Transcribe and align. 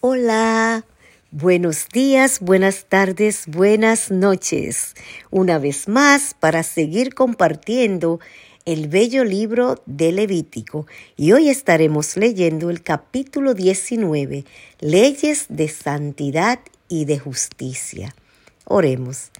Hola, 0.00 0.84
buenos 1.32 1.88
días, 1.88 2.38
buenas 2.38 2.84
tardes, 2.88 3.48
buenas 3.48 4.12
noches. 4.12 4.94
Una 5.32 5.58
vez 5.58 5.88
más 5.88 6.36
para 6.38 6.62
seguir 6.62 7.14
compartiendo 7.14 8.20
el 8.64 8.86
bello 8.86 9.24
libro 9.24 9.82
de 9.86 10.12
Levítico 10.12 10.86
y 11.16 11.32
hoy 11.32 11.48
estaremos 11.48 12.16
leyendo 12.16 12.70
el 12.70 12.84
capítulo 12.84 13.54
19, 13.54 14.44
leyes 14.78 15.46
de 15.48 15.66
santidad 15.66 16.60
y 16.88 17.04
de 17.04 17.18
justicia. 17.18 18.14
Oremos. 18.66 19.32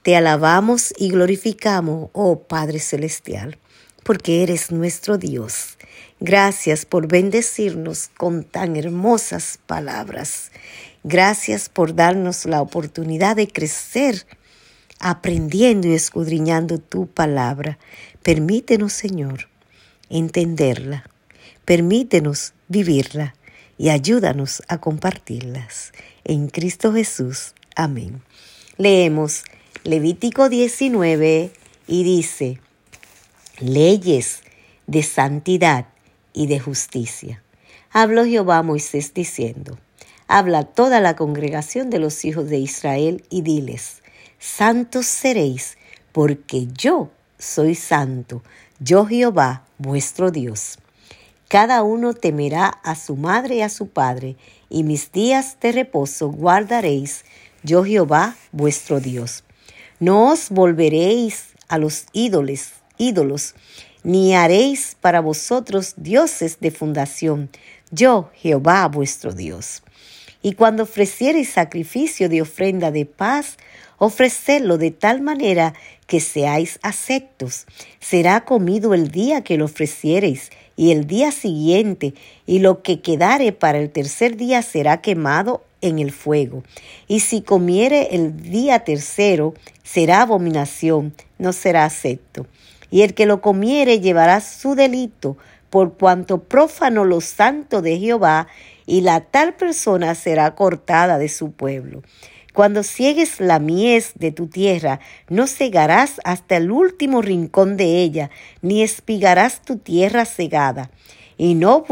Te 0.00 0.16
alabamos 0.16 0.94
y 0.96 1.10
glorificamos, 1.10 2.08
oh 2.14 2.44
Padre 2.44 2.78
Celestial, 2.78 3.58
porque 4.04 4.42
eres 4.42 4.70
nuestro 4.70 5.18
Dios 5.18 5.76
Gracias 6.24 6.86
por 6.86 7.08
bendecirnos 7.08 8.08
con 8.16 8.44
tan 8.44 8.76
hermosas 8.76 9.58
palabras. 9.66 10.52
Gracias 11.02 11.68
por 11.68 11.96
darnos 11.96 12.44
la 12.44 12.62
oportunidad 12.62 13.34
de 13.34 13.48
crecer 13.48 14.24
aprendiendo 15.00 15.88
y 15.88 15.94
escudriñando 15.94 16.78
tu 16.78 17.08
palabra. 17.08 17.80
Permítenos, 18.22 18.92
Señor, 18.92 19.48
entenderla. 20.10 21.10
Permítenos 21.64 22.52
vivirla 22.68 23.34
y 23.76 23.88
ayúdanos 23.88 24.62
a 24.68 24.78
compartirlas. 24.78 25.90
En 26.22 26.46
Cristo 26.46 26.92
Jesús. 26.92 27.52
Amén. 27.74 28.22
Leemos 28.76 29.42
Levítico 29.82 30.48
19 30.48 31.50
y 31.88 32.04
dice, 32.04 32.60
leyes 33.58 34.42
de 34.86 35.02
santidad 35.02 35.86
y 36.32 36.46
de 36.46 36.60
justicia. 36.60 37.42
Habló 37.90 38.24
Jehová 38.24 38.58
a 38.58 38.62
Moisés 38.62 39.12
diciendo, 39.14 39.78
Habla 40.28 40.64
toda 40.64 41.00
la 41.00 41.14
congregación 41.16 41.90
de 41.90 41.98
los 41.98 42.24
hijos 42.24 42.48
de 42.48 42.58
Israel 42.58 43.24
y 43.28 43.42
diles, 43.42 44.02
Santos 44.38 45.06
seréis, 45.06 45.76
porque 46.12 46.68
yo 46.76 47.10
soy 47.38 47.74
santo, 47.74 48.42
yo 48.80 49.04
Jehová 49.06 49.64
vuestro 49.78 50.30
Dios. 50.30 50.78
Cada 51.48 51.82
uno 51.82 52.14
temerá 52.14 52.68
a 52.82 52.94
su 52.94 53.14
madre 53.16 53.56
y 53.56 53.60
a 53.60 53.68
su 53.68 53.88
padre, 53.88 54.36
y 54.70 54.84
mis 54.84 55.12
días 55.12 55.58
de 55.60 55.72
reposo 55.72 56.30
guardaréis, 56.30 57.24
yo 57.62 57.84
Jehová 57.84 58.36
vuestro 58.52 59.00
Dios. 59.00 59.44
No 60.00 60.32
os 60.32 60.48
volveréis 60.48 61.48
a 61.68 61.78
los 61.78 62.06
ídolos, 62.12 62.70
ídolos, 62.96 63.54
ni 64.04 64.34
haréis 64.34 64.96
para 65.00 65.20
vosotros 65.20 65.94
dioses 65.96 66.58
de 66.60 66.70
fundación, 66.70 67.50
yo 67.90 68.30
Jehová 68.34 68.86
vuestro 68.88 69.32
Dios. 69.32 69.82
Y 70.42 70.54
cuando 70.54 70.82
ofreciereis 70.82 71.50
sacrificio 71.50 72.28
de 72.28 72.42
ofrenda 72.42 72.90
de 72.90 73.06
paz, 73.06 73.58
ofrecedlo 73.98 74.76
de 74.76 74.90
tal 74.90 75.20
manera 75.20 75.74
que 76.08 76.18
seáis 76.18 76.80
aceptos. 76.82 77.66
Será 78.00 78.44
comido 78.44 78.92
el 78.94 79.12
día 79.12 79.44
que 79.44 79.56
lo 79.56 79.66
ofreciereis, 79.66 80.50
y 80.74 80.90
el 80.90 81.06
día 81.06 81.30
siguiente, 81.30 82.14
y 82.44 82.58
lo 82.58 82.82
que 82.82 83.00
quedare 83.00 83.52
para 83.52 83.78
el 83.78 83.90
tercer 83.90 84.36
día 84.36 84.62
será 84.62 85.00
quemado 85.00 85.62
en 85.80 86.00
el 86.00 86.10
fuego. 86.10 86.64
Y 87.06 87.20
si 87.20 87.42
comiere 87.42 88.08
el 88.16 88.42
día 88.42 88.80
tercero, 88.80 89.54
será 89.84 90.22
abominación, 90.22 91.14
no 91.38 91.52
será 91.52 91.84
acepto 91.84 92.46
y 92.92 93.02
el 93.02 93.14
que 93.14 93.26
lo 93.26 93.40
comiere 93.40 93.98
llevará 93.98 94.40
su 94.40 94.76
delito, 94.76 95.38
por 95.70 95.94
cuanto 95.94 96.44
profano 96.44 97.04
lo 97.04 97.22
santo 97.22 97.80
de 97.80 97.98
Jehová, 97.98 98.46
y 98.86 99.00
la 99.00 99.22
tal 99.22 99.54
persona 99.54 100.14
será 100.14 100.54
cortada 100.54 101.18
de 101.18 101.30
su 101.30 101.52
pueblo. 101.52 102.02
Cuando 102.52 102.82
ciegues 102.82 103.40
la 103.40 103.58
mies 103.58 104.12
de 104.16 104.30
tu 104.30 104.46
tierra, 104.46 105.00
no 105.30 105.46
cegarás 105.46 106.20
hasta 106.24 106.58
el 106.58 106.70
último 106.70 107.22
rincón 107.22 107.78
de 107.78 108.02
ella, 108.02 108.30
ni 108.60 108.82
espigarás 108.82 109.62
tu 109.62 109.78
tierra 109.78 110.26
cegada, 110.26 110.90
y 111.38 111.54
no 111.54 111.86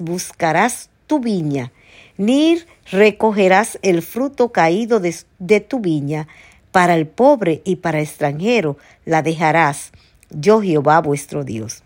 buscarás 0.00 0.90
tu 1.06 1.18
viña, 1.18 1.72
ni 2.18 2.58
recogerás 2.90 3.78
el 3.80 4.02
fruto 4.02 4.52
caído 4.52 5.00
de, 5.00 5.16
de 5.38 5.60
tu 5.60 5.80
viña. 5.80 6.28
Para 6.72 6.94
el 6.94 7.06
pobre 7.06 7.62
y 7.64 7.76
para 7.76 7.98
el 7.98 8.04
extranjero 8.04 8.76
la 9.04 9.22
dejarás, 9.22 9.92
yo 10.34 10.60
Jehová 10.60 11.00
vuestro 11.00 11.44
Dios. 11.44 11.82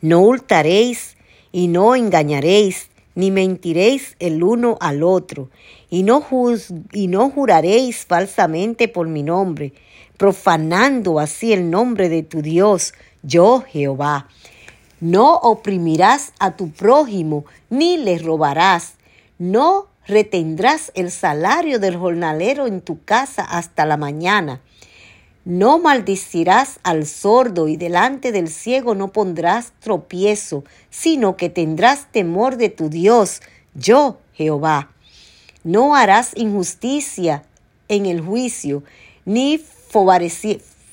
No 0.00 0.20
hurtaréis 0.20 1.16
y 1.52 1.68
no 1.68 1.94
engañaréis, 1.94 2.88
ni 3.14 3.30
mentiréis 3.30 4.14
el 4.20 4.42
uno 4.42 4.76
al 4.80 5.02
otro, 5.02 5.50
y 5.90 6.04
no, 6.04 6.24
y 6.92 7.08
no 7.08 7.30
juraréis 7.30 8.06
falsamente 8.06 8.86
por 8.86 9.08
mi 9.08 9.22
nombre, 9.22 9.72
profanando 10.16 11.18
así 11.18 11.52
el 11.52 11.70
nombre 11.70 12.08
de 12.08 12.22
tu 12.22 12.42
Dios, 12.42 12.94
yo 13.22 13.64
Jehová. 13.66 14.28
No 15.00 15.34
oprimirás 15.34 16.32
a 16.38 16.56
tu 16.56 16.70
prójimo, 16.70 17.44
ni 17.70 17.96
le 17.96 18.18
robarás. 18.18 18.94
No 19.38 19.86
retendrás 20.06 20.90
el 20.94 21.10
salario 21.10 21.78
del 21.78 21.96
jornalero 21.96 22.66
en 22.66 22.80
tu 22.80 23.02
casa 23.04 23.42
hasta 23.42 23.86
la 23.86 23.96
mañana. 23.96 24.60
No 25.48 25.78
maldicirás 25.78 26.78
al 26.82 27.06
sordo 27.06 27.68
y 27.68 27.78
delante 27.78 28.32
del 28.32 28.48
ciego 28.48 28.94
no 28.94 29.12
pondrás 29.12 29.72
tropiezo, 29.80 30.62
sino 30.90 31.38
que 31.38 31.48
tendrás 31.48 32.12
temor 32.12 32.58
de 32.58 32.68
tu 32.68 32.90
Dios, 32.90 33.40
yo 33.72 34.18
Jehová. 34.34 34.90
No 35.64 35.94
harás 35.94 36.32
injusticia 36.36 37.44
en 37.88 38.04
el 38.04 38.20
juicio, 38.20 38.82
ni 39.24 39.58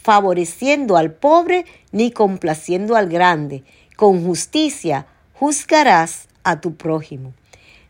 favoreciendo 0.02 0.96
al 0.96 1.12
pobre, 1.12 1.66
ni 1.92 2.12
complaciendo 2.12 2.96
al 2.96 3.10
grande. 3.10 3.66
Con 3.98 4.24
justicia 4.24 5.06
juzgarás 5.34 6.30
a 6.46 6.62
tu 6.62 6.76
prójimo. 6.76 7.34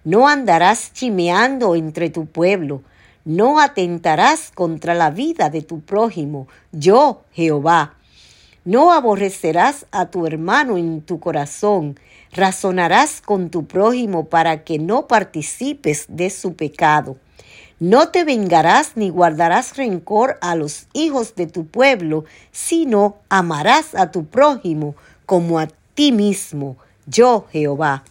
No 0.04 0.28
andarás 0.28 0.94
chimeando 0.94 1.76
entre 1.76 2.10
tu 2.10 2.26
pueblo, 2.26 2.82
no 3.26 3.60
atentarás 3.60 4.52
contra 4.54 4.94
la 4.94 5.10
vida 5.10 5.50
de 5.50 5.64
tu 5.64 5.82
prójimo, 5.82 6.48
yo 6.72 7.24
Jehová. 7.34 7.96
No 8.64 8.94
aborrecerás 8.94 9.86
a 9.92 10.08
tu 10.08 10.26
hermano 10.26 10.78
en 10.78 11.02
tu 11.02 11.20
corazón, 11.20 12.00
razonarás 12.32 13.22
con 13.22 13.50
tu 13.50 13.66
prójimo 13.66 14.26
para 14.26 14.64
que 14.64 14.80
no 14.80 15.08
participes 15.08 16.06
de 16.08 16.30
su 16.30 16.56
pecado. 16.56 17.18
No 17.80 18.10
te 18.10 18.24
vengarás 18.24 18.94
ni 18.96 19.10
guardarás 19.10 19.76
rencor 19.76 20.38
a 20.42 20.56
los 20.56 20.88
hijos 20.94 21.36
de 21.36 21.46
tu 21.46 21.66
pueblo, 21.68 22.26
sino 22.52 23.18
amarás 23.30 23.96
a 23.96 24.12
tu 24.12 24.26
prójimo 24.26 24.96
como 25.26 25.60
a 25.60 25.68
ti 25.94 26.12
mismo, 26.12 26.78
yo 27.06 27.48
Jehová. 27.52 28.04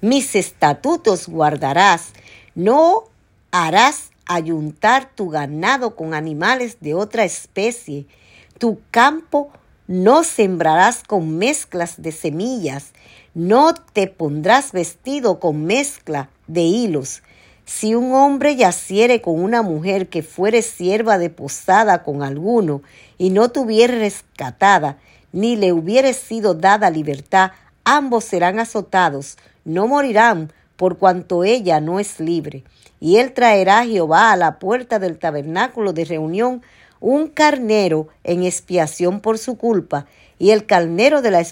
Mis 0.00 0.34
estatutos 0.34 1.28
guardarás, 1.28 2.10
no 2.54 3.04
harás 3.56 4.10
ayuntar 4.26 5.14
tu 5.14 5.30
ganado 5.30 5.94
con 5.94 6.12
animales 6.12 6.78
de 6.80 6.94
otra 6.94 7.22
especie. 7.22 8.08
Tu 8.58 8.80
campo 8.90 9.52
no 9.86 10.24
sembrarás 10.24 11.04
con 11.04 11.38
mezclas 11.38 12.02
de 12.02 12.10
semillas, 12.10 12.90
no 13.32 13.72
te 13.74 14.08
pondrás 14.08 14.72
vestido 14.72 15.38
con 15.38 15.66
mezcla 15.66 16.30
de 16.48 16.62
hilos. 16.62 17.22
Si 17.64 17.94
un 17.94 18.12
hombre 18.12 18.56
yaciere 18.56 19.20
con 19.20 19.40
una 19.40 19.62
mujer 19.62 20.08
que 20.08 20.24
fuere 20.24 20.60
sierva 20.60 21.16
de 21.16 21.30
posada 21.30 22.02
con 22.02 22.24
alguno 22.24 22.82
y 23.18 23.30
no 23.30 23.52
tuviere 23.52 24.00
rescatada, 24.00 24.98
ni 25.30 25.54
le 25.54 25.72
hubiere 25.72 26.12
sido 26.12 26.54
dada 26.54 26.90
libertad, 26.90 27.52
ambos 27.84 28.24
serán 28.24 28.58
azotados, 28.58 29.38
no 29.64 29.86
morirán, 29.86 30.52
por 30.74 30.98
cuanto 30.98 31.44
ella 31.44 31.80
no 31.80 32.00
es 32.00 32.18
libre. 32.18 32.64
Y 33.04 33.18
él 33.18 33.34
traerá 33.34 33.80
a 33.80 33.84
Jehová 33.84 34.32
a 34.32 34.36
la 34.38 34.58
puerta 34.58 34.98
del 34.98 35.18
tabernáculo 35.18 35.92
de 35.92 36.06
reunión 36.06 36.62
un 37.00 37.26
carnero 37.28 38.08
en 38.24 38.44
expiación 38.44 39.20
por 39.20 39.36
su 39.36 39.58
culpa, 39.58 40.06
y 40.38 40.52
el 40.52 40.64
carnero 40.64 41.20
de 41.20 41.30
la, 41.30 41.44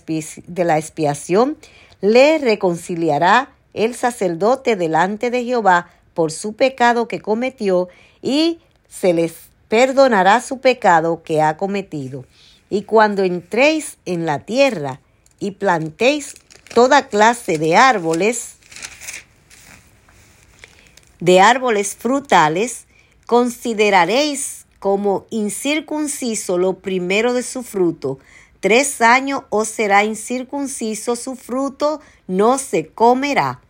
de 0.47 0.65
la 0.65 0.79
expiación 0.79 1.59
le 2.01 2.39
reconciliará 2.39 3.51
el 3.75 3.95
sacerdote 3.95 4.77
delante 4.77 5.31
de 5.31 5.45
Jehová 5.45 5.91
por 6.15 6.33
su 6.33 6.55
pecado 6.55 7.07
que 7.07 7.21
cometió, 7.21 7.91
y 8.23 8.61
se 8.89 9.13
les 9.13 9.35
perdonará 9.69 10.41
su 10.41 10.59
pecado 10.59 11.23
que 11.23 11.43
ha 11.43 11.59
cometido. 11.59 12.25
Y 12.71 12.85
cuando 12.85 13.25
entréis 13.25 13.99
en 14.07 14.25
la 14.25 14.39
tierra 14.39 15.01
y 15.39 15.51
plantéis 15.51 16.35
toda 16.75 17.09
clase 17.09 17.59
de 17.59 17.77
árboles, 17.77 18.57
de 21.23 21.41
árboles 21.41 21.95
frutales, 21.95 22.87
consideraréis 23.27 24.67
como 24.81 25.25
incircunciso 25.31 26.59
lo 26.59 26.81
primero 26.81 27.33
de 27.33 27.45
su 27.45 27.63
fruto. 27.63 28.19
Tres 28.59 29.01
años 29.01 29.45
os 29.49 29.69
será 29.69 30.03
incircunciso 30.03 31.15
su 31.15 31.37
fruto, 31.37 32.01
no 32.27 32.59
se 32.59 32.89
comerá. 32.89 33.61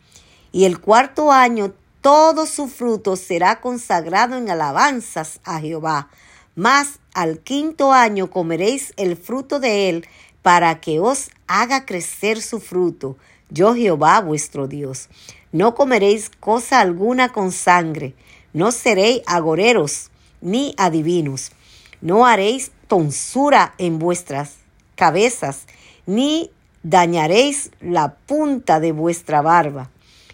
y 0.50 0.64
el 0.64 0.80
cuarto 0.80 1.30
año 1.32 1.72
todo 2.00 2.46
su 2.46 2.68
fruto 2.68 3.16
será 3.16 3.60
consagrado 3.60 4.36
en 4.36 4.50
alabanzas 4.50 5.40
a 5.44 5.60
Jehová. 5.60 6.08
Mas 6.54 7.00
al 7.14 7.40
quinto 7.40 7.92
año 7.92 8.30
comeréis 8.30 8.92
el 8.96 9.16
fruto 9.16 9.60
de 9.60 9.88
él 9.90 10.06
para 10.42 10.80
que 10.80 11.00
os 11.00 11.30
haga 11.46 11.84
crecer 11.86 12.40
su 12.42 12.60
fruto. 12.60 13.16
Yo 13.52 13.74
Jehová 13.74 14.20
vuestro 14.20 14.66
Dios. 14.66 15.08
No 15.52 15.74
comeréis 15.74 16.30
cosa 16.40 16.80
alguna 16.80 17.28
con 17.32 17.52
sangre, 17.52 18.14
no 18.54 18.72
seréis 18.72 19.20
agoreros 19.26 20.10
ni 20.40 20.74
adivinos, 20.78 21.52
no 22.00 22.24
haréis 22.24 22.72
tonsura 22.88 23.74
en 23.76 23.98
vuestras 23.98 24.54
cabezas, 24.96 25.66
ni 26.06 26.50
dañaréis 26.82 27.70
la 27.80 28.14
punta 28.14 28.80
de 28.80 28.92
vuestra 28.92 29.42
barba, 29.42 29.90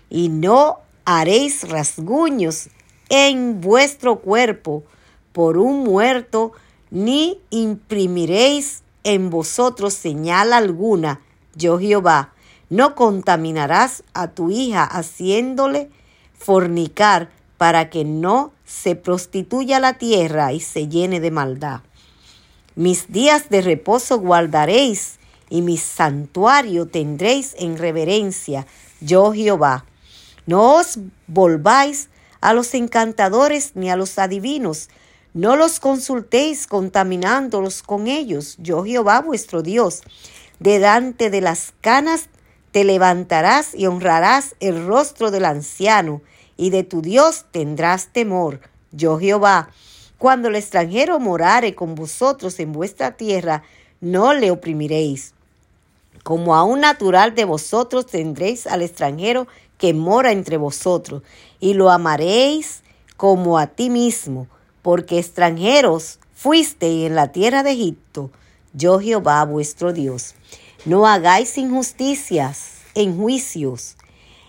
y 0.08 0.28
no 0.28 0.78
haréis 1.04 1.68
rasguños 1.68 2.68
en 3.08 3.60
vuestro 3.60 4.20
cuerpo 4.20 4.84
por 5.32 5.58
un 5.58 5.82
muerto, 5.82 6.52
ni 6.90 7.40
imprimiréis 7.50 8.82
en 9.02 9.30
vosotros 9.30 9.94
señal 9.94 10.52
alguna, 10.52 11.20
yo 11.56 11.80
Jehová. 11.80 12.32
No 12.70 12.94
contaminarás 12.94 14.02
a 14.14 14.28
tu 14.28 14.50
hija 14.50 14.84
haciéndole 14.84 15.90
fornicar 16.38 17.30
para 17.56 17.90
que 17.90 18.04
no 18.04 18.52
se 18.64 18.94
prostituya 18.94 19.80
la 19.80 19.94
tierra 19.94 20.52
y 20.52 20.60
se 20.60 20.88
llene 20.88 21.20
de 21.20 21.30
maldad. 21.30 21.80
Mis 22.76 23.10
días 23.10 23.48
de 23.48 23.62
reposo 23.62 24.18
guardaréis 24.20 25.18
y 25.50 25.62
mi 25.62 25.76
santuario 25.76 26.86
tendréis 26.86 27.56
en 27.58 27.78
reverencia, 27.78 28.66
yo 29.00 29.32
Jehová. 29.32 29.84
No 30.46 30.76
os 30.76 30.98
volváis 31.26 32.08
a 32.40 32.52
los 32.52 32.74
encantadores 32.74 33.72
ni 33.74 33.90
a 33.90 33.96
los 33.96 34.18
adivinos, 34.18 34.88
no 35.34 35.56
los 35.56 35.80
consultéis 35.80 36.66
contaminándolos 36.66 37.82
con 37.82 38.06
ellos, 38.06 38.56
yo 38.58 38.84
Jehová 38.84 39.20
vuestro 39.20 39.62
Dios. 39.62 40.02
Delante 40.58 41.30
de 41.30 41.40
las 41.40 41.72
canas 41.80 42.28
te 42.70 42.84
levantarás 42.84 43.74
y 43.74 43.86
honrarás 43.86 44.54
el 44.60 44.86
rostro 44.86 45.30
del 45.30 45.44
anciano, 45.44 46.20
y 46.56 46.70
de 46.70 46.82
tu 46.82 47.02
Dios 47.02 47.46
tendrás 47.52 48.08
temor, 48.08 48.60
yo 48.90 49.18
Jehová. 49.18 49.70
Cuando 50.18 50.48
el 50.48 50.56
extranjero 50.56 51.20
morare 51.20 51.74
con 51.74 51.94
vosotros 51.94 52.58
en 52.58 52.72
vuestra 52.72 53.12
tierra, 53.12 53.62
no 54.00 54.34
le 54.34 54.50
oprimiréis. 54.50 55.34
Como 56.24 56.56
a 56.56 56.64
un 56.64 56.80
natural 56.80 57.34
de 57.34 57.44
vosotros 57.44 58.06
tendréis 58.06 58.66
al 58.66 58.82
extranjero 58.82 59.46
que 59.78 59.94
mora 59.94 60.32
entre 60.32 60.56
vosotros, 60.56 61.22
y 61.60 61.74
lo 61.74 61.90
amaréis 61.90 62.82
como 63.16 63.58
a 63.58 63.68
ti 63.68 63.90
mismo, 63.90 64.48
porque 64.82 65.18
extranjeros 65.18 66.18
fuiste 66.34 67.06
en 67.06 67.14
la 67.14 67.32
tierra 67.32 67.62
de 67.62 67.72
Egipto, 67.72 68.30
yo 68.74 69.00
Jehová 69.00 69.44
vuestro 69.44 69.92
Dios. 69.92 70.34
No 70.88 71.06
hagáis 71.06 71.58
injusticias 71.58 72.70
en 72.94 73.19
juicios, 73.19 73.99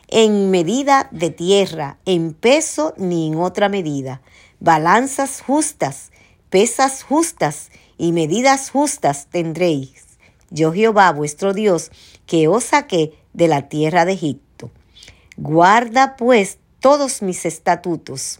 en 0.07 0.51
medida 0.51 1.09
de 1.11 1.31
tierra, 1.31 1.97
en 2.05 2.33
peso 2.33 2.93
ni 2.95 3.27
en 3.27 3.35
otra 3.35 3.67
medida. 3.67 4.21
Balanzas 4.61 5.41
justas, 5.41 6.13
pesas 6.49 7.03
justas 7.03 7.71
y 7.97 8.13
medidas 8.13 8.69
justas 8.69 9.27
tendréis. 9.29 10.05
Yo 10.49 10.71
Jehová 10.71 11.11
vuestro 11.11 11.53
Dios, 11.53 11.91
que 12.25 12.47
os 12.47 12.63
saqué 12.63 13.11
de 13.33 13.49
la 13.49 13.67
tierra 13.67 14.05
de 14.05 14.13
Egipto. 14.13 14.71
Guarda 15.35 16.15
pues 16.15 16.57
todos 16.79 17.21
mis 17.21 17.45
estatutos 17.45 18.39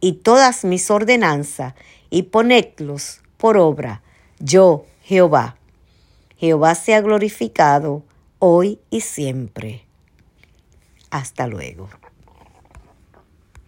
y 0.00 0.14
todas 0.14 0.64
mis 0.64 0.90
ordenanzas 0.90 1.74
y 2.10 2.24
ponedlos 2.24 3.20
por 3.36 3.56
obra. 3.56 4.02
Yo, 4.40 4.84
Jehová. 5.04 5.55
Jehová 6.36 6.74
sea 6.74 7.00
glorificado 7.00 8.02
hoy 8.38 8.78
y 8.90 9.00
siempre. 9.00 9.86
Hasta 11.10 11.46
luego. 11.46 11.88